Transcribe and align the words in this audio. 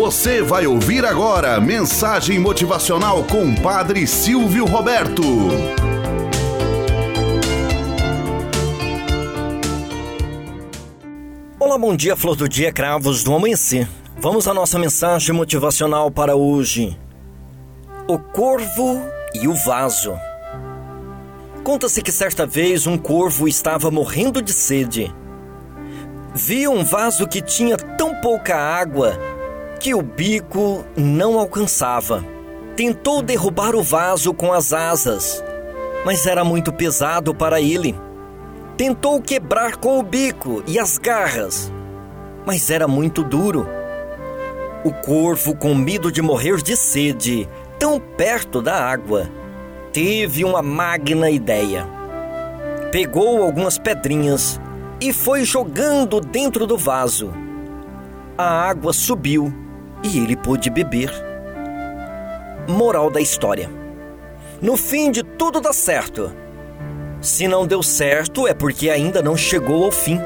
Você 0.00 0.40
vai 0.40 0.66
ouvir 0.66 1.04
agora 1.04 1.60
mensagem 1.60 2.38
motivacional 2.38 3.22
com 3.22 3.54
Padre 3.54 4.06
Silvio 4.06 4.64
Roberto. 4.64 5.22
Olá, 11.58 11.76
bom 11.76 11.94
dia, 11.94 12.16
flor 12.16 12.34
do 12.34 12.48
dia, 12.48 12.72
cravos 12.72 13.22
do 13.22 13.34
amanhecer. 13.34 13.86
Vamos 14.16 14.48
à 14.48 14.54
nossa 14.54 14.78
mensagem 14.78 15.34
motivacional 15.34 16.10
para 16.10 16.34
hoje. 16.34 16.98
O 18.08 18.18
corvo 18.18 19.02
e 19.34 19.46
o 19.46 19.52
vaso. 19.52 20.14
Conta-se 21.62 22.00
que 22.00 22.10
certa 22.10 22.46
vez 22.46 22.86
um 22.86 22.96
corvo 22.96 23.46
estava 23.46 23.90
morrendo 23.90 24.40
de 24.40 24.54
sede. 24.54 25.14
Viu 26.34 26.72
um 26.72 26.84
vaso 26.84 27.28
que 27.28 27.42
tinha 27.42 27.76
tão 27.76 28.18
pouca 28.22 28.56
água 28.56 29.29
que 29.80 29.94
o 29.94 30.02
bico 30.02 30.84
não 30.94 31.38
alcançava. 31.38 32.22
Tentou 32.76 33.22
derrubar 33.22 33.74
o 33.74 33.82
vaso 33.82 34.34
com 34.34 34.52
as 34.52 34.74
asas, 34.74 35.42
mas 36.04 36.26
era 36.26 36.44
muito 36.44 36.70
pesado 36.70 37.34
para 37.34 37.62
ele. 37.62 37.98
Tentou 38.76 39.20
quebrar 39.22 39.76
com 39.76 39.98
o 39.98 40.02
bico 40.02 40.62
e 40.66 40.78
as 40.78 40.98
garras, 40.98 41.72
mas 42.44 42.70
era 42.70 42.86
muito 42.86 43.24
duro. 43.24 43.66
O 44.84 44.92
corvo, 44.92 45.56
com 45.56 45.74
medo 45.74 46.12
de 46.12 46.20
morrer 46.20 46.62
de 46.62 46.76
sede, 46.76 47.48
tão 47.78 47.98
perto 47.98 48.60
da 48.60 48.84
água, 48.84 49.30
teve 49.94 50.44
uma 50.44 50.60
magna 50.62 51.30
ideia. 51.30 51.86
Pegou 52.92 53.42
algumas 53.42 53.78
pedrinhas 53.78 54.60
e 55.00 55.10
foi 55.10 55.44
jogando 55.44 56.20
dentro 56.20 56.66
do 56.66 56.76
vaso. 56.76 57.32
A 58.36 58.68
água 58.68 58.92
subiu 58.92 59.69
e 60.02 60.18
ele 60.18 60.36
pôde 60.36 60.70
beber. 60.70 61.10
Moral 62.68 63.10
da 63.10 63.20
história: 63.20 63.70
No 64.60 64.76
fim 64.76 65.10
de 65.10 65.22
tudo 65.22 65.60
dá 65.60 65.72
certo. 65.72 66.32
Se 67.20 67.46
não 67.46 67.66
deu 67.66 67.82
certo, 67.82 68.46
é 68.48 68.54
porque 68.54 68.88
ainda 68.88 69.20
não 69.20 69.36
chegou 69.36 69.84
ao 69.84 69.92
fim. 69.92 70.18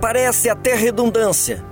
Parece 0.00 0.48
até 0.48 0.74
redundância, 0.74 1.64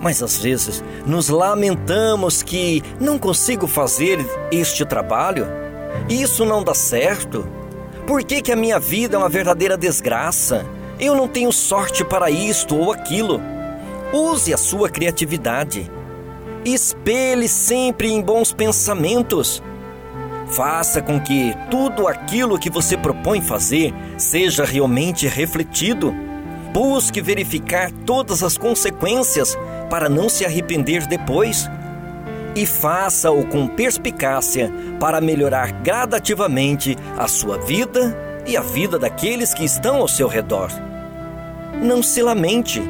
mas 0.00 0.22
às 0.22 0.36
vezes 0.36 0.84
nos 1.06 1.28
lamentamos 1.28 2.42
que 2.42 2.82
não 3.00 3.18
consigo 3.18 3.66
fazer 3.66 4.18
este 4.50 4.84
trabalho, 4.84 5.46
isso 6.08 6.44
não 6.44 6.62
dá 6.62 6.74
certo. 6.74 7.46
Por 8.06 8.22
que, 8.24 8.42
que 8.42 8.52
a 8.52 8.56
minha 8.56 8.78
vida 8.78 9.16
é 9.16 9.18
uma 9.18 9.28
verdadeira 9.28 9.76
desgraça? 9.76 10.66
Eu 10.98 11.14
não 11.14 11.26
tenho 11.28 11.52
sorte 11.52 12.04
para 12.04 12.30
isto 12.30 12.76
ou 12.76 12.92
aquilo. 12.92 13.40
Use 14.12 14.52
a 14.52 14.56
sua 14.56 14.90
criatividade. 14.90 15.90
Espelhe 16.64 17.48
sempre 17.48 18.08
em 18.08 18.22
bons 18.22 18.52
pensamentos. 18.52 19.60
Faça 20.46 21.02
com 21.02 21.18
que 21.18 21.52
tudo 21.68 22.06
aquilo 22.06 22.58
que 22.58 22.70
você 22.70 22.96
propõe 22.96 23.40
fazer 23.40 23.92
seja 24.16 24.64
realmente 24.64 25.26
refletido. 25.26 26.14
Busque 26.72 27.20
verificar 27.20 27.90
todas 28.06 28.44
as 28.44 28.56
consequências 28.56 29.58
para 29.90 30.08
não 30.08 30.28
se 30.28 30.44
arrepender 30.44 31.04
depois. 31.06 31.68
E 32.54 32.64
faça-o 32.64 33.44
com 33.46 33.66
perspicácia 33.66 34.70
para 35.00 35.20
melhorar 35.20 35.72
gradativamente 35.82 36.96
a 37.18 37.26
sua 37.26 37.58
vida 37.58 38.16
e 38.46 38.56
a 38.56 38.60
vida 38.60 39.00
daqueles 39.00 39.52
que 39.52 39.64
estão 39.64 39.96
ao 39.96 40.06
seu 40.06 40.28
redor. 40.28 40.70
Não 41.82 42.02
se 42.02 42.22
lamente, 42.22 42.80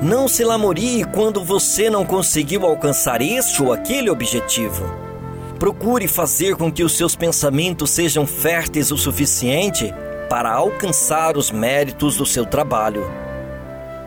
não 0.00 0.28
se 0.28 0.44
lamorie 0.44 1.04
quando 1.04 1.42
você 1.42 1.90
não 1.90 2.06
conseguiu 2.06 2.64
alcançar 2.64 3.20
este 3.20 3.62
ou 3.62 3.72
aquele 3.72 4.08
objetivo. 4.08 4.84
Procure 5.58 6.06
fazer 6.06 6.54
com 6.54 6.70
que 6.70 6.84
os 6.84 6.96
seus 6.96 7.16
pensamentos 7.16 7.90
sejam 7.90 8.24
férteis 8.24 8.92
o 8.92 8.96
suficiente 8.96 9.92
para 10.30 10.52
alcançar 10.52 11.36
os 11.36 11.50
méritos 11.50 12.16
do 12.16 12.24
seu 12.24 12.46
trabalho. 12.46 13.10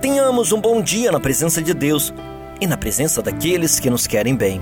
Tenhamos 0.01 0.53
um 0.53 0.61
bom 0.61 0.81
dia 0.81 1.11
na 1.11 1.19
presença 1.19 1.61
de 1.61 1.73
Deus 1.73 2.13
e 2.61 2.65
na 2.65 2.77
presença 2.77 3.21
daqueles 3.21 3.79
que 3.79 3.89
nos 3.89 4.07
querem 4.07 4.35
bem. 4.35 4.61